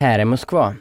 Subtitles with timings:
[0.00, 0.74] Här är Moskva.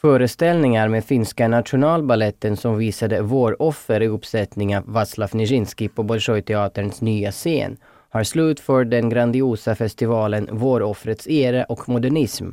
[0.00, 7.32] Föreställningar med finska nationalballetten som visade Våroffer i uppsättning av Václav Nijinsky på Bolshoi-teaterns nya
[7.32, 7.76] scen
[8.10, 12.50] har slutfört den grandiosa festivalen Våroffrets era och modernism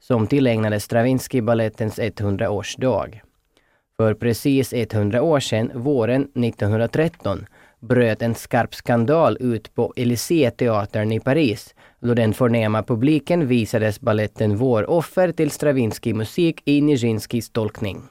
[0.00, 3.20] som tillägnades Stravinsky-ballettens 100-årsdag.
[3.96, 7.46] För precis 100 år sedan, våren 1913,
[7.80, 14.56] bröt en skarp skandal ut på Élysée-teatern i Paris då den förnäma publiken visades balletten
[14.56, 18.02] Våroffer till Stravinsky-musik i Nijinskys tolkning.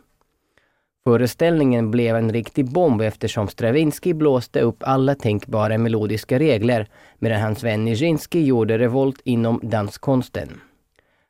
[1.04, 6.88] Föreställningen blev en riktig bomb eftersom Stravinsky blåste upp alla tänkbara melodiska regler
[7.20, 10.62] medan hans vän Nijinsky gjorde revolt inom danskonsten.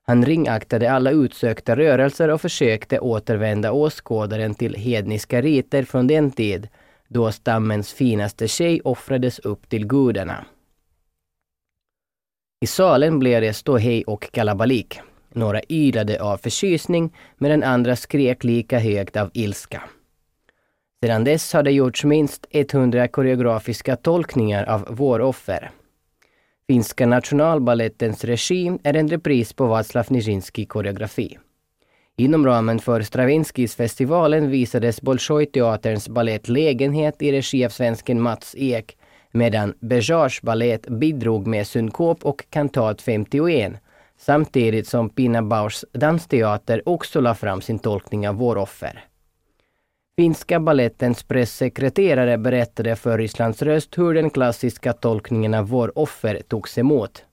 [0.07, 6.67] Han ringaktade alla utsökta rörelser och försökte återvända åskådaren till hedniska riter från den tid
[7.15, 10.45] då stammens finaste tjej offrades upp till gudarna.
[12.61, 14.99] I salen blev det ståhej och kalabalik.
[15.29, 19.83] Några ylade av förtjusning medan andra skrek lika högt av ilska.
[21.03, 25.71] Sedan dess har det gjorts minst 100 koreografiska tolkningar av Våroffer.
[26.67, 31.37] Finska nationalballettens regi är en repris på Václav Nijinsky koreografi.
[32.17, 38.97] Inom ramen för Stravinskis festivalen visades Bolshoi-teaterns ballett Lägenhet i regi av svensken Mats Ek
[39.31, 43.73] medan Bejars balett bidrog med synkop och kantat 51
[44.17, 49.03] samtidigt som Pina Bauschs dansteater också la fram sin tolkning av Våroffer.
[50.17, 57.23] Finska ballettens pressekreterare berättade för Rysslands röst hur den klassiska tolkningen av Våroffer togs emot.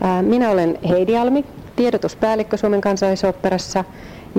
[0.00, 1.44] Äh, minä olen Heidi Almi,
[1.80, 3.84] tiedotuspäällikkö Suomen kansallisoopperassa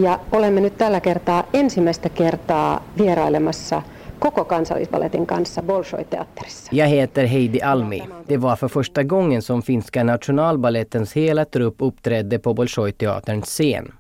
[0.02, 3.82] ja olemme nyt tällä kertaa ensimmäistä kertaa vierailemassa
[4.20, 6.70] koko kansallisballetin kanssa Bolshoi-teatterissa.
[6.72, 8.04] Jag heter Heidi Almi.
[8.28, 13.94] Det var för första gången som finska nationalballettens hela trupp uppträdde på Bolshoi-teaterns scen.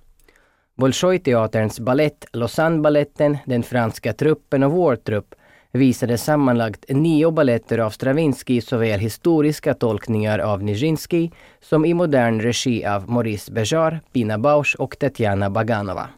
[0.82, 5.36] Bolshoi-teaterns ballett, Lausanne-balletten, den franska truppen och vår trupp
[5.72, 11.30] visade sammanlagt nio balletter av Stravinsky såväl historiska tolkningar av Nijinsky
[11.62, 16.10] som i modern regi av Maurice Bejar, Pina Bausch och Tetjana Baganova.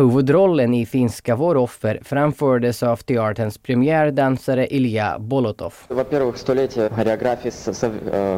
[0.00, 5.74] Huvudrollen i finska Våroffer framfördes av teaterns premiärdansare Ilja Bolotov.
[5.88, 7.50] Во-первых, столетие хореографии,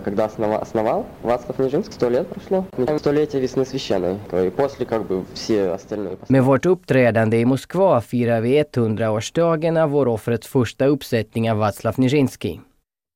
[0.05, 0.25] когда
[0.61, 2.65] основал Вацлав Нижинск, сто лет прошло.
[2.99, 4.19] Столетие весны священной.
[4.47, 6.17] И после как бы все остальные...
[6.29, 12.61] Med vårt uppträdande i Moskva firar vi 100-årsdagen av Våroffrets första uppsättning av Václav Nijinsky.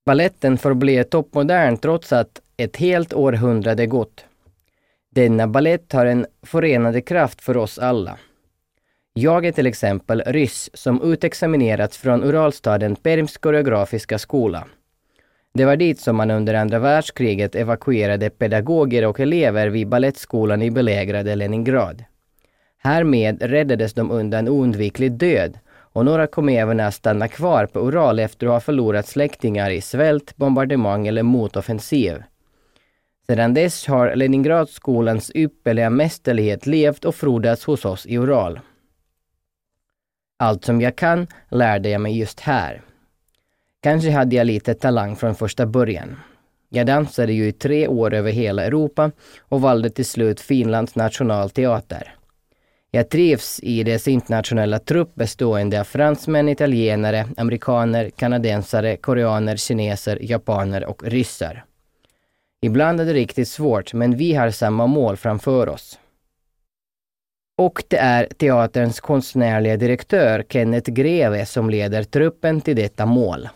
[0.06, 4.24] Balletten förblev toppmodern trots att ett helt århundrade gått.
[5.14, 8.18] Denna ballett har en förenande kraft för oss alla.
[9.19, 14.67] Jag är till exempel ryss som utexaminerats från Uralstaden Perms koreografiska skola.
[15.53, 20.71] Det var dit som man under andra världskriget evakuerade pedagoger och elever vid ballettskolan i
[20.71, 22.03] belägrade Leningrad.
[22.77, 28.19] Härmed räddades de undan oundviklig död och några kom även att stanna kvar på Ural
[28.19, 32.23] efter att ha förlorat släktingar i svält, bombardemang eller motoffensiv.
[33.27, 38.59] Sedan dess har Leningradskolans ypperliga mästerlighet levt och frodats hos oss i Ural.
[40.39, 42.81] Allt som jag kan lärde jag mig just här.
[43.83, 46.15] Kanske hade jag lite talang från första början.
[46.69, 52.13] Jag dansade ju i tre år över hela Europa och valde till slut Finlands nationalteater.
[52.91, 60.85] Jag trivs i dess internationella trupp bestående av fransmän, italienare, amerikaner, kanadensare, koreaner, kineser, japaner
[60.85, 61.65] och ryssar.
[62.61, 65.99] Ibland är det riktigt svårt, men vi har samma mål framför oss.
[67.59, 73.49] Och det är teaterns konstnärliga direktör Kenneth Greve som leder truppen till detta mål.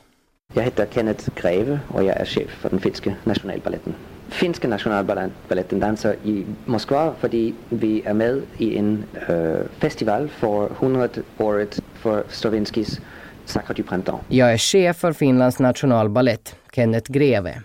[0.54, 3.94] Jag heter Kenneth Greve och jag är chef för den finska nationalballetten.
[4.30, 7.30] Finska nationalballetten dansar i Moskva för
[7.70, 13.00] vi är med i en uh, festival för 100-året för Stravinskys
[13.46, 14.24] Sacre du Printemps.
[14.28, 17.62] Jag är chef för Finlands nationalballett, Kenneth Greve.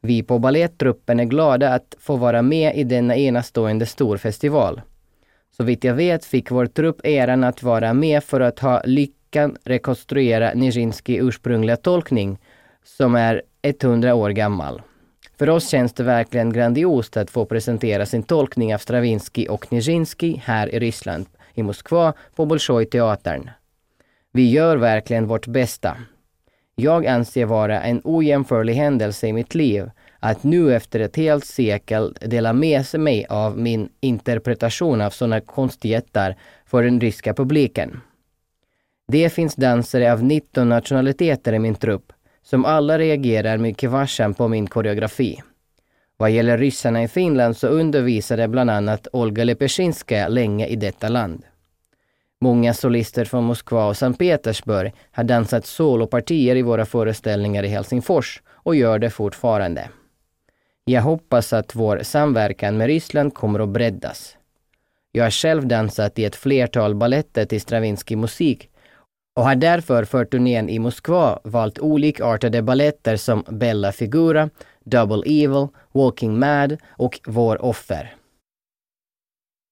[0.00, 4.80] Vi på balletttruppen är glada att få vara med i denna enastående storfestival.
[5.60, 9.56] Så vitt jag vet fick vår trupp äran att vara med för att ha lyckan
[9.64, 12.38] rekonstruera Nijinsky ursprungliga tolkning,
[12.84, 14.82] som är 100 år gammal.
[15.38, 20.36] För oss känns det verkligen grandiost att få presentera sin tolkning av Stravinsky och Nijinsky
[20.44, 23.50] här i Ryssland, i Moskva, på Bolshoi-teatern.
[24.32, 25.96] Vi gör verkligen vårt bästa.
[26.74, 32.16] Jag anser vara en ojämförlig händelse i mitt liv att nu efter ett helt sekel
[32.20, 36.36] dela med mig av min interpretation av sådana konstigheter
[36.66, 38.00] för den ryska publiken.
[39.08, 42.12] Det finns dansare av 19 nationaliteter i min trupp
[42.42, 45.42] som alla reagerar mycket varsamt på min koreografi.
[46.16, 51.44] Vad gäller ryssarna i Finland så undervisade bland annat Olga Lepeshinska länge i detta land.
[52.40, 58.42] Många solister från Moskva och Sankt Petersburg har dansat solopartier i våra föreställningar i Helsingfors
[58.48, 59.88] och gör det fortfarande.
[60.88, 64.36] Jag hoppas att vår samverkan med Ryssland kommer att breddas.
[65.12, 68.68] Jag har själv dansat i ett flertal balletter till Stravinsky musik
[69.36, 74.50] och har därför för turnén i Moskva valt olikartade balletter som Bella Figura,
[74.84, 78.14] Double Evil, Walking Mad och Vår offer.